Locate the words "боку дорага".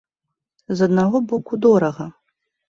1.35-2.09